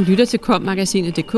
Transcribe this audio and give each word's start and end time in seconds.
Du 0.00 0.04
lytter 0.04 0.24
til 0.24 0.38
kommagasinet.dk, 0.38 1.36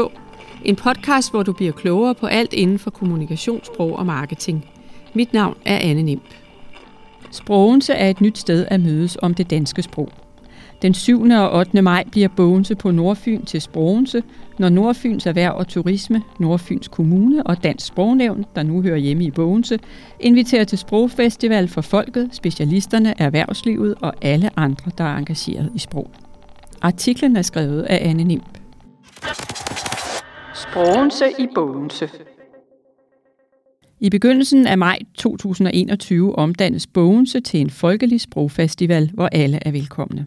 en 0.64 0.76
podcast, 0.76 1.30
hvor 1.30 1.42
du 1.42 1.52
bliver 1.52 1.72
klogere 1.72 2.14
på 2.14 2.26
alt 2.26 2.52
inden 2.52 2.78
for 2.78 2.91
kommunikationssprog 2.91 3.99
og 3.99 4.07
marketing. 4.07 4.65
Mit 5.15 5.33
navn 5.33 5.57
er 5.65 5.78
Anne 5.78 6.02
Nimp. 6.02 6.23
Sprogense 7.30 7.92
er 7.92 8.11
et 8.11 8.20
nyt 8.20 8.38
sted 8.38 8.66
at 8.68 8.80
mødes 8.80 9.18
om 9.22 9.34
det 9.34 9.50
danske 9.50 9.82
sprog. 9.82 10.09
Den 10.82 10.95
7. 10.95 11.23
og 11.23 11.59
8. 11.59 11.83
maj 11.83 12.05
bliver 12.11 12.29
Bogense 12.29 12.75
på 12.75 12.91
Nordfyn 12.91 13.45
til 13.45 13.61
Sprogense, 13.61 14.23
når 14.59 14.69
Nordfyns 14.69 15.27
Erhverv 15.27 15.55
og 15.57 15.69
Turisme, 15.69 16.23
Nordfyns 16.39 16.89
Kommune 16.89 17.47
og 17.47 17.63
Dansk 17.65 17.87
Sprognævn, 17.87 18.45
der 18.55 18.63
nu 18.63 18.83
hører 18.83 18.97
hjemme 18.97 19.25
i 19.25 19.31
Bogense, 19.31 19.79
inviterer 20.21 20.65
til 20.65 20.79
Sprogfestival 20.79 21.69
for 21.69 21.81
folket, 21.81 22.29
specialisterne, 22.33 23.15
erhvervslivet 23.19 23.95
og 24.01 24.15
alle 24.23 24.51
andre, 24.57 24.91
der 24.99 25.05
er 25.05 25.17
engageret 25.17 25.71
i 25.75 25.79
sprog. 25.79 26.11
Artiklen 26.83 27.37
er 27.37 27.42
skrevet 27.42 27.83
af 27.83 28.09
Anne 28.09 28.24
Nimp. 28.24 28.52
Sprogense 30.73 31.25
i 31.39 31.47
Bogense 31.55 32.09
i 34.01 34.11
begyndelsen 34.11 34.67
af 34.67 34.79
maj 34.79 34.98
2021 35.15 36.37
omdannes 36.37 36.87
Bogense 36.87 37.41
til 37.41 37.61
en 37.61 37.71
folkelig 37.71 38.21
sprogfestival, 38.21 39.11
hvor 39.15 39.27
alle 39.27 39.59
er 39.67 39.71
velkomne. 39.71 40.27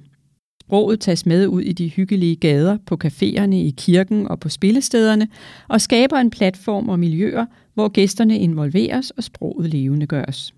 Sproget 0.61 0.99
tages 0.99 1.25
med 1.25 1.47
ud 1.47 1.61
i 1.61 1.73
de 1.73 1.89
hyggelige 1.89 2.35
gader, 2.35 2.77
på 2.85 2.97
caféerne, 3.05 3.55
i 3.55 3.73
kirken 3.77 4.27
og 4.27 4.39
på 4.39 4.49
spillestederne, 4.49 5.27
og 5.67 5.81
skaber 5.81 6.17
en 6.17 6.29
platform 6.29 6.89
og 6.89 6.99
miljøer, 6.99 7.45
hvor 7.73 7.87
gæsterne 7.87 8.39
involveres 8.39 9.11
og 9.11 9.23
sproget 9.23 9.69
levende 9.69 10.07
gøres. 10.07 10.53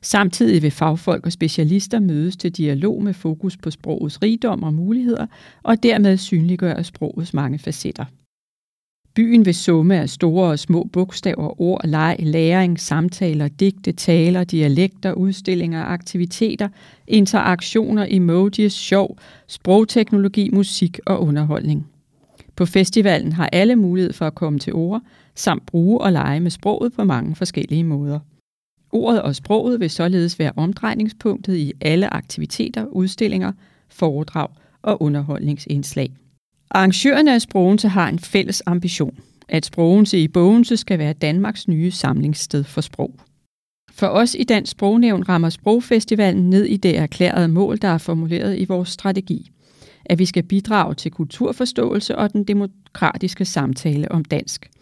Samtidig 0.00 0.62
vil 0.62 0.70
fagfolk 0.70 1.26
og 1.26 1.32
specialister 1.32 2.00
mødes 2.00 2.36
til 2.36 2.52
dialog 2.52 3.02
med 3.02 3.14
fokus 3.14 3.56
på 3.56 3.70
sprogets 3.70 4.22
rigdom 4.22 4.62
og 4.62 4.74
muligheder, 4.74 5.26
og 5.62 5.82
dermed 5.82 6.16
synliggøre 6.16 6.84
sprogets 6.84 7.34
mange 7.34 7.58
facetter. 7.58 8.04
Byen 9.14 9.46
vil 9.46 9.54
summe 9.54 10.00
af 10.00 10.10
store 10.10 10.50
og 10.50 10.58
små 10.58 10.84
bogstaver, 10.92 11.60
ord, 11.60 11.80
leg, 11.84 12.16
læring, 12.18 12.80
samtaler, 12.80 13.48
digte, 13.48 13.92
taler, 13.92 14.44
dialekter, 14.44 15.12
udstillinger, 15.12 15.84
aktiviteter, 15.84 16.68
interaktioner, 17.06 18.06
emojis, 18.08 18.72
sjov, 18.72 19.18
sprogteknologi, 19.46 20.50
musik 20.52 20.98
og 21.06 21.22
underholdning. 21.22 21.86
På 22.56 22.66
festivalen 22.66 23.32
har 23.32 23.48
alle 23.52 23.76
mulighed 23.76 24.12
for 24.12 24.26
at 24.26 24.34
komme 24.34 24.58
til 24.58 24.72
ord, 24.72 25.02
samt 25.34 25.66
bruge 25.66 26.00
og 26.00 26.12
lege 26.12 26.40
med 26.40 26.50
sproget 26.50 26.92
på 26.92 27.04
mange 27.04 27.36
forskellige 27.36 27.84
måder. 27.84 28.18
Ordet 28.92 29.22
og 29.22 29.34
sproget 29.34 29.80
vil 29.80 29.90
således 29.90 30.38
være 30.38 30.52
omdrejningspunktet 30.56 31.56
i 31.56 31.72
alle 31.80 32.14
aktiviteter, 32.14 32.86
udstillinger, 32.86 33.52
foredrag 33.88 34.48
og 34.82 35.02
underholdningsindslag. 35.02 36.10
Arrangørerne 36.74 37.34
af 37.34 37.42
Sprogense 37.42 37.88
har 37.88 38.08
en 38.08 38.18
fælles 38.18 38.62
ambition, 38.66 39.18
at 39.48 39.66
Sprogense 39.66 40.18
i 40.18 40.28
Bogense 40.28 40.76
skal 40.76 40.98
være 40.98 41.12
Danmarks 41.12 41.68
nye 41.68 41.90
samlingssted 41.90 42.64
for 42.64 42.80
sprog. 42.80 43.14
For 43.90 44.06
os 44.06 44.36
i 44.38 44.44
Dansk 44.44 44.72
Sprognævn 44.72 45.28
rammer 45.28 45.50
Sprogfestivalen 45.50 46.50
ned 46.50 46.64
i 46.64 46.76
det 46.76 46.98
erklærede 46.98 47.48
mål, 47.48 47.78
der 47.78 47.88
er 47.88 47.98
formuleret 47.98 48.58
i 48.58 48.64
vores 48.64 48.88
strategi. 48.88 49.50
At 50.04 50.18
vi 50.18 50.24
skal 50.24 50.42
bidrage 50.42 50.94
til 50.94 51.10
kulturforståelse 51.10 52.18
og 52.18 52.32
den 52.32 52.44
demokratiske 52.44 53.44
samtale 53.44 54.12
om 54.12 54.24
dansk– 54.24 54.68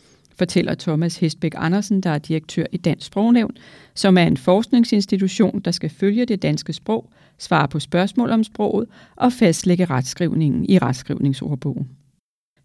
fortæller 0.40 0.74
Thomas 0.74 1.16
Hestbæk 1.16 1.52
Andersen, 1.56 2.00
der 2.00 2.10
er 2.10 2.18
direktør 2.18 2.64
i 2.72 2.76
Dansk 2.76 3.06
Sprognævn, 3.06 3.50
som 3.94 4.18
er 4.18 4.22
en 4.22 4.36
forskningsinstitution, 4.36 5.60
der 5.60 5.70
skal 5.70 5.90
følge 5.90 6.26
det 6.26 6.42
danske 6.42 6.72
sprog, 6.72 7.10
svare 7.40 7.68
på 7.68 7.80
spørgsmål 7.80 8.30
om 8.30 8.44
sproget 8.44 8.88
og 9.16 9.32
fastlægge 9.32 9.84
retskrivningen 9.84 10.66
i 10.68 10.78
retskrivningsordbogen. 10.78 11.88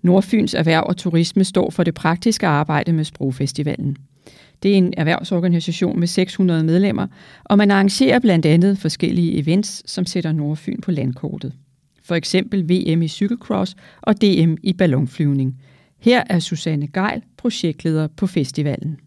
Nordfyns 0.02 0.54
Erhverv 0.54 0.84
og 0.88 0.98
Turisme 0.98 1.44
står 1.44 1.70
for 1.70 1.84
det 1.84 1.94
praktiske 1.94 2.48
arbejde 2.48 2.94
med 2.94 3.04
Sprogfestivalen. 3.04 3.98
Det 4.64 4.72
er 4.72 4.76
en 4.76 4.94
erhvervsorganisation 4.98 6.00
med 6.00 6.08
600 6.08 6.64
medlemmer, 6.64 7.08
og 7.44 7.58
man 7.58 7.72
arrangerer 7.72 8.20
blandt 8.20 8.46
andet 8.46 8.78
forskellige 8.78 9.38
events, 9.38 9.92
som 9.92 10.06
sætter 10.06 10.32
Nordfyn 10.32 10.82
på 10.82 10.92
landkortet. 10.92 11.54
For 12.04 12.16
eksempel 12.16 12.70
VM 12.70 13.02
i 13.02 13.08
cykelcross 13.08 13.76
og 14.02 14.22
DM 14.22 14.56
i 14.64 14.74
ballonflyvning– 14.74 15.56
her 16.06 16.24
er 16.30 16.40
Susanne 16.40 16.88
Geil, 16.88 17.22
projektleder 17.38 18.08
på 18.08 18.28
festivalen. 18.28 19.00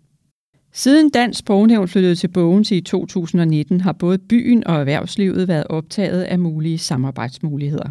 Siden 0.72 1.10
Dansk 1.10 1.38
Sprognævn 1.38 1.88
flyttede 1.88 2.14
til 2.14 2.28
Bogense 2.28 2.76
i 2.76 2.80
2019, 2.80 3.80
har 3.80 3.92
både 3.92 4.18
byen 4.18 4.66
og 4.66 4.80
erhvervslivet 4.80 5.48
været 5.48 5.66
optaget 5.66 6.22
af 6.22 6.38
mulige 6.38 6.78
samarbejdsmuligheder. 6.78 7.88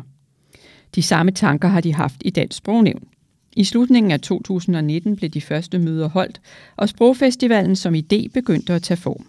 De 0.95 1.01
samme 1.01 1.31
tanker 1.31 1.67
har 1.67 1.81
de 1.81 1.93
haft 1.93 2.15
i 2.21 2.29
Dansk 2.29 2.57
Sprognævn. 2.57 3.07
I 3.55 3.63
slutningen 3.63 4.11
af 4.11 4.19
2019 4.19 5.15
blev 5.15 5.29
de 5.29 5.41
første 5.41 5.79
møder 5.79 6.09
holdt, 6.09 6.41
og 6.75 6.89
Sprogfestivalen 6.89 7.75
som 7.75 7.95
idé 7.95 8.27
begyndte 8.33 8.73
at 8.73 8.83
tage 8.83 8.97
form. 8.97 9.25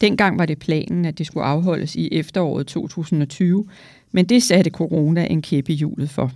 Dengang 0.00 0.38
var 0.38 0.46
det 0.46 0.58
planen, 0.58 1.04
at 1.04 1.18
det 1.18 1.26
skulle 1.26 1.46
afholdes 1.46 1.96
i 1.96 2.08
efteråret 2.12 2.66
2020, 2.66 3.68
men 4.12 4.24
det 4.24 4.42
satte 4.42 4.70
corona 4.70 5.26
en 5.30 5.42
kæppe 5.42 5.72
i 5.72 5.76
hjulet 5.76 6.10
for. 6.10 6.32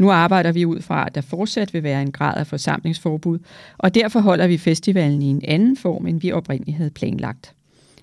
Nu 0.00 0.10
arbejder 0.10 0.52
vi 0.52 0.66
ud 0.66 0.80
fra, 0.80 1.06
at 1.06 1.14
der 1.14 1.20
fortsat 1.20 1.74
vil 1.74 1.82
være 1.82 2.02
en 2.02 2.12
grad 2.12 2.36
af 2.36 2.46
forsamlingsforbud, 2.46 3.38
og 3.78 3.94
derfor 3.94 4.20
holder 4.20 4.46
vi 4.46 4.58
festivalen 4.58 5.22
i 5.22 5.26
en 5.26 5.42
anden 5.48 5.76
form, 5.76 6.06
end 6.06 6.20
vi 6.20 6.32
oprindeligt 6.32 6.76
havde 6.76 6.90
planlagt. 6.90 7.54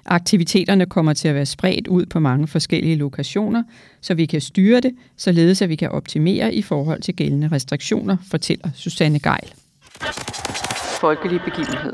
Aktiviteterne 0.05 0.85
kommer 0.85 1.13
til 1.13 1.27
at 1.27 1.35
være 1.35 1.45
spredt 1.45 1.87
ud 1.87 2.05
på 2.05 2.19
mange 2.19 2.47
forskellige 2.47 2.95
lokationer, 2.95 3.63
så 4.01 4.13
vi 4.13 4.25
kan 4.25 4.41
styre 4.41 4.79
det, 4.79 4.91
således 5.17 5.61
at 5.61 5.69
vi 5.69 5.75
kan 5.75 5.89
optimere 5.89 6.53
i 6.53 6.61
forhold 6.61 7.01
til 7.01 7.15
gældende 7.15 7.47
restriktioner, 7.51 8.17
fortæller 8.31 8.69
Susanne 8.75 9.19
Geil. 9.19 9.53
Folkelig 11.01 11.39
begivenhed. 11.45 11.93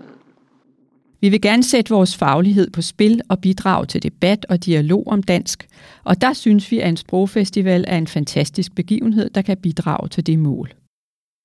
Vi 1.23 1.29
vil 1.29 1.41
gerne 1.41 1.63
sætte 1.63 1.89
vores 1.89 2.17
faglighed 2.17 2.69
på 2.69 2.81
spil 2.81 3.21
og 3.29 3.39
bidrage 3.39 3.85
til 3.85 4.03
debat 4.03 4.45
og 4.49 4.65
dialog 4.65 5.07
om 5.07 5.23
dansk, 5.23 5.67
og 6.03 6.21
der 6.21 6.33
synes 6.33 6.71
vi, 6.71 6.79
at 6.79 6.89
en 6.89 6.97
sprogfestival 6.97 7.85
er 7.87 7.97
en 7.97 8.07
fantastisk 8.07 8.75
begivenhed, 8.75 9.29
der 9.29 9.41
kan 9.41 9.57
bidrage 9.57 10.09
til 10.09 10.27
det 10.27 10.39
mål. 10.39 10.71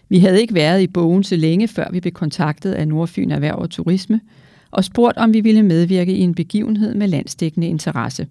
Vi 0.09 0.19
havde 0.19 0.41
ikke 0.41 0.55
været 0.55 0.83
i 0.83 0.87
bogen 0.87 1.25
så 1.25 1.37
længe, 1.37 1.69
før 1.69 1.91
vi 1.93 2.01
blev 2.01 2.13
kontaktet 2.13 2.73
af 2.73 2.89
Nordfyn 2.89 3.31
Erhverv 3.31 3.59
og 3.59 3.71
Turisme, 3.71 4.21
og 4.71 4.85
spurgt, 4.85 5.17
om 5.17 5.35
vi 5.35 5.41
ville 5.41 5.63
medvirke 5.63 6.13
i 6.13 6.21
en 6.21 6.35
begivenhed 6.35 6.95
med 6.95 7.09
landsdækkende 7.09 7.67
interesse. 7.67 8.27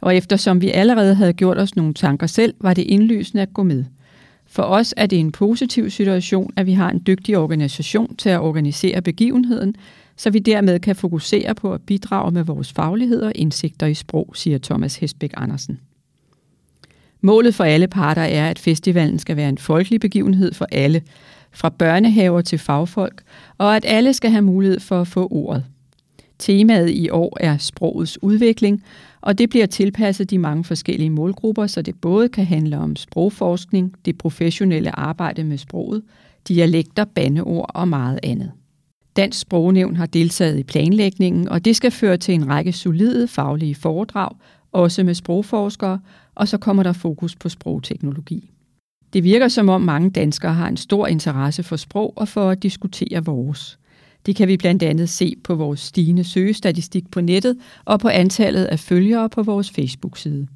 Og 0.00 0.16
eftersom 0.16 0.60
vi 0.60 0.70
allerede 0.70 1.14
havde 1.14 1.32
gjort 1.32 1.58
os 1.58 1.76
nogle 1.76 1.94
tanker 1.94 2.26
selv, 2.26 2.54
var 2.60 2.74
det 2.74 2.82
indlysende 2.82 3.42
at 3.42 3.54
gå 3.54 3.62
med. 3.62 3.84
For 4.50 4.62
os 4.62 4.94
er 4.96 5.06
det 5.06 5.18
en 5.18 5.32
positiv 5.32 5.90
situation, 5.90 6.52
at 6.56 6.66
vi 6.66 6.72
har 6.72 6.90
en 6.90 7.02
dygtig 7.06 7.38
organisation 7.38 8.16
til 8.16 8.28
at 8.28 8.40
organisere 8.40 9.02
begivenheden, 9.02 9.74
så 10.16 10.30
vi 10.30 10.38
dermed 10.38 10.80
kan 10.80 10.96
fokusere 10.96 11.54
på 11.54 11.74
at 11.74 11.82
bidrage 11.82 12.30
med 12.30 12.44
vores 12.44 12.72
faglighed 12.72 13.22
og 13.22 13.32
indsigter 13.34 13.86
i 13.86 13.94
sprog, 13.94 14.32
siger 14.34 14.58
Thomas 14.58 14.96
Hesbæk 14.96 15.30
Andersen. 15.36 15.80
Målet 17.20 17.54
for 17.54 17.64
alle 17.64 17.86
parter 17.86 18.22
er, 18.22 18.50
at 18.50 18.58
festivalen 18.58 19.18
skal 19.18 19.36
være 19.36 19.48
en 19.48 19.58
folkelig 19.58 20.00
begivenhed 20.00 20.54
for 20.54 20.66
alle, 20.72 21.02
fra 21.52 21.68
børnehaver 21.68 22.40
til 22.40 22.58
fagfolk, 22.58 23.22
og 23.58 23.76
at 23.76 23.84
alle 23.88 24.12
skal 24.12 24.30
have 24.30 24.42
mulighed 24.42 24.80
for 24.80 25.00
at 25.00 25.08
få 25.08 25.28
ordet. 25.30 25.64
Temaet 26.38 26.90
i 26.90 27.08
år 27.10 27.36
er 27.40 27.56
sprogets 27.56 28.22
udvikling, 28.22 28.84
og 29.20 29.38
det 29.38 29.50
bliver 29.50 29.66
tilpasset 29.66 30.30
de 30.30 30.38
mange 30.38 30.64
forskellige 30.64 31.10
målgrupper, 31.10 31.66
så 31.66 31.82
det 31.82 32.00
både 32.00 32.28
kan 32.28 32.44
handle 32.44 32.78
om 32.78 32.96
sprogforskning, 32.96 33.94
det 34.04 34.18
professionelle 34.18 34.98
arbejde 34.98 35.44
med 35.44 35.58
sproget, 35.58 36.02
dialekter, 36.48 37.04
bandeord 37.04 37.70
og 37.74 37.88
meget 37.88 38.20
andet. 38.22 38.52
Dansk 39.16 39.40
Sprognævn 39.40 39.96
har 39.96 40.06
deltaget 40.06 40.58
i 40.58 40.62
planlægningen, 40.62 41.48
og 41.48 41.64
det 41.64 41.76
skal 41.76 41.90
føre 41.90 42.16
til 42.16 42.34
en 42.34 42.48
række 42.48 42.72
solide 42.72 43.28
faglige 43.28 43.74
foredrag, 43.74 44.30
også 44.72 45.04
med 45.04 45.14
sprogforskere, 45.14 46.00
og 46.34 46.48
så 46.48 46.58
kommer 46.58 46.82
der 46.82 46.92
fokus 46.92 47.36
på 47.36 47.48
sprogteknologi. 47.48 48.50
Det 49.12 49.24
virker 49.24 49.48
som 49.48 49.68
om 49.68 49.80
mange 49.80 50.10
danskere 50.10 50.54
har 50.54 50.68
en 50.68 50.76
stor 50.76 51.06
interesse 51.06 51.62
for 51.62 51.76
sprog 51.76 52.12
og 52.16 52.28
for 52.28 52.50
at 52.50 52.62
diskutere 52.62 53.24
vores. 53.24 53.78
Det 54.26 54.36
kan 54.36 54.48
vi 54.48 54.56
blandt 54.56 54.82
andet 54.82 55.08
se 55.08 55.34
på 55.44 55.54
vores 55.54 55.80
stigende 55.80 56.24
søgestatistik 56.24 57.10
på 57.10 57.20
nettet 57.20 57.56
og 57.84 58.00
på 58.00 58.08
antallet 58.08 58.64
af 58.64 58.78
følgere 58.78 59.28
på 59.28 59.42
vores 59.42 59.70
Facebook-side. 59.70 60.46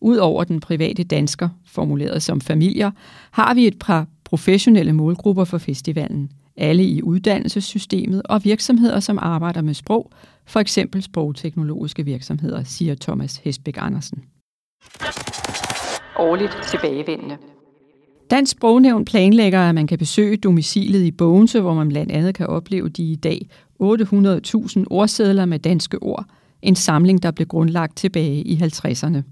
Udover 0.00 0.44
den 0.44 0.60
private 0.60 1.04
dansker, 1.04 1.48
formuleret 1.66 2.22
som 2.22 2.40
familier, 2.40 2.90
har 3.30 3.54
vi 3.54 3.66
et 3.66 3.78
par 3.78 4.06
professionelle 4.24 4.92
målgrupper 4.92 5.44
for 5.44 5.58
festivalen– 5.58 6.30
alle 6.56 6.84
i 6.84 7.02
uddannelsessystemet 7.02 8.22
og 8.24 8.44
virksomheder, 8.44 9.00
som 9.00 9.18
arbejder 9.22 9.62
med 9.62 9.74
sprog, 9.74 10.10
for 10.46 10.60
eksempel 10.60 11.02
sprogteknologiske 11.02 12.04
virksomheder, 12.04 12.64
siger 12.64 12.94
Thomas 13.00 13.36
Hesbæk 13.36 13.76
Andersen. 13.78 14.24
Årligt 16.18 16.58
tilbagevendende. 16.70 17.36
Dansk 18.30 18.52
Sprognævn 18.52 19.04
planlægger, 19.04 19.60
at 19.60 19.74
man 19.74 19.86
kan 19.86 19.98
besøge 19.98 20.36
domicilet 20.36 21.02
i 21.02 21.10
Bogense, 21.10 21.60
hvor 21.60 21.74
man 21.74 21.88
blandt 21.88 22.12
andet 22.12 22.34
kan 22.34 22.46
opleve 22.46 22.88
de 22.88 23.02
i 23.02 23.14
dag 23.14 23.48
800.000 23.82 24.84
ordsedler 24.90 25.44
med 25.44 25.58
danske 25.58 26.02
ord, 26.02 26.24
en 26.62 26.76
samling, 26.76 27.22
der 27.22 27.30
blev 27.30 27.46
grundlagt 27.46 27.96
tilbage 27.96 28.42
i 28.42 28.56
50'erne. 28.56 29.22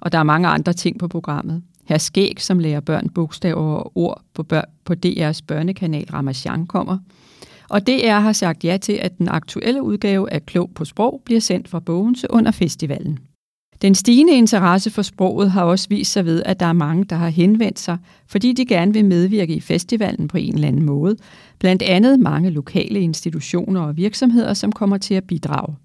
Og 0.00 0.12
der 0.12 0.18
er 0.18 0.22
mange 0.22 0.48
andre 0.48 0.72
ting 0.72 0.98
på 0.98 1.08
programmet. 1.08 1.62
Her 1.84 1.98
Skæg, 1.98 2.34
som 2.38 2.58
lærer 2.58 2.80
børn 2.80 3.08
bogstaver 3.08 3.74
og 3.74 3.92
ord 3.94 4.22
på, 4.34 4.42
bør- 4.42 4.70
på 4.84 4.94
DR's 5.06 5.40
børnekanal 5.46 6.06
Ramachan 6.12 6.66
kommer. 6.66 6.98
Og 7.68 7.86
DR 7.86 8.18
har 8.18 8.32
sagt 8.32 8.64
ja 8.64 8.76
til, 8.76 8.92
at 8.92 9.18
den 9.18 9.28
aktuelle 9.28 9.82
udgave 9.82 10.32
af 10.32 10.46
Klog 10.46 10.70
på 10.74 10.84
Sprog 10.84 11.22
bliver 11.24 11.40
sendt 11.40 11.68
fra 11.68 11.80
Bogense 11.80 12.26
under 12.30 12.50
festivalen. 12.50 13.18
Den 13.82 13.94
stigende 13.94 14.32
interesse 14.32 14.90
for 14.90 15.02
sproget 15.02 15.50
har 15.50 15.62
også 15.62 15.88
vist 15.88 16.12
sig 16.12 16.24
ved, 16.24 16.42
at 16.46 16.60
der 16.60 16.66
er 16.66 16.72
mange, 16.72 17.04
der 17.04 17.16
har 17.16 17.28
henvendt 17.28 17.78
sig, 17.78 17.98
fordi 18.26 18.52
de 18.52 18.66
gerne 18.66 18.92
vil 18.92 19.04
medvirke 19.04 19.54
i 19.54 19.60
festivalen 19.60 20.28
på 20.28 20.36
en 20.36 20.54
eller 20.54 20.68
anden 20.68 20.82
måde. 20.82 21.16
Blandt 21.58 21.82
andet 21.82 22.20
mange 22.20 22.50
lokale 22.50 23.00
institutioner 23.00 23.80
og 23.80 23.96
virksomheder, 23.96 24.54
som 24.54 24.72
kommer 24.72 24.98
til 24.98 25.14
at 25.14 25.24
bidrage. 25.24 25.76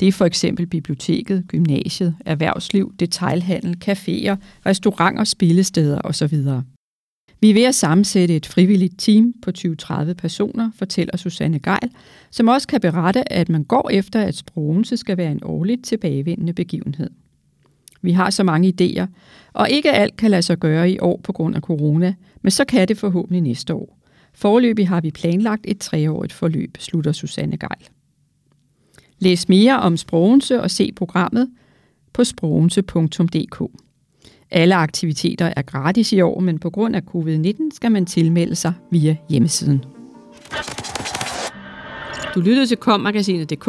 Det 0.00 0.08
er 0.08 0.12
for 0.12 0.24
eksempel 0.24 0.66
biblioteket, 0.66 1.44
gymnasiet, 1.48 2.14
erhvervsliv, 2.26 2.94
detailhandel, 3.00 3.76
caféer, 3.84 4.36
restauranter, 4.66 5.24
spillesteder 5.24 6.00
osv. 6.04 6.38
Vi 7.40 7.50
er 7.50 7.54
ved 7.54 7.64
at 7.64 7.74
sammensætte 7.74 8.36
et 8.36 8.46
frivilligt 8.46 8.94
team 8.98 9.32
på 9.42 9.50
20-30 9.58 10.12
personer, 10.12 10.70
fortæller 10.74 11.16
Susanne 11.16 11.58
Geil, 11.58 11.90
som 12.30 12.48
også 12.48 12.68
kan 12.68 12.80
berette, 12.80 13.32
at 13.32 13.48
man 13.48 13.64
går 13.64 13.90
efter, 13.92 14.20
at 14.20 14.34
Sprogelse 14.34 14.96
skal 14.96 15.16
være 15.16 15.32
en 15.32 15.40
årligt 15.42 15.84
tilbagevendende 15.84 16.52
begivenhed. 16.52 17.10
Vi 18.02 18.12
har 18.12 18.30
så 18.30 18.44
mange 18.44 18.74
idéer, 18.80 19.06
og 19.52 19.70
ikke 19.70 19.92
alt 19.92 20.16
kan 20.16 20.30
lade 20.30 20.42
sig 20.42 20.58
gøre 20.58 20.90
i 20.90 20.98
år 20.98 21.20
på 21.24 21.32
grund 21.32 21.56
af 21.56 21.62
corona, 21.62 22.14
men 22.42 22.50
så 22.50 22.64
kan 22.64 22.88
det 22.88 22.98
forhåbentlig 22.98 23.40
næste 23.40 23.74
år. 23.74 23.98
Forløbig 24.34 24.88
har 24.88 25.00
vi 25.00 25.10
planlagt 25.10 25.64
et 25.68 25.78
treårigt 25.78 26.32
forløb, 26.32 26.76
slutter 26.80 27.12
Susanne 27.12 27.56
Geil. 27.56 27.88
Læs 29.18 29.48
mere 29.48 29.80
om 29.80 29.96
Sprogense 29.96 30.60
og 30.62 30.70
se 30.70 30.92
programmet 30.96 31.50
på 32.12 32.24
sprogense.dk. 32.24 33.62
Alle 34.50 34.74
aktiviteter 34.74 35.52
er 35.56 35.62
gratis 35.62 36.12
i 36.12 36.20
år, 36.20 36.40
men 36.40 36.58
på 36.58 36.70
grund 36.70 36.96
af 36.96 37.02
covid-19 37.14 37.70
skal 37.74 37.92
man 37.92 38.06
tilmelde 38.06 38.54
sig 38.54 38.72
via 38.90 39.16
hjemmesiden. 39.28 39.84
Du 42.34 42.40
lyttede 42.40 42.66
til 42.66 42.76
kommagasinet.dk, 42.76 43.68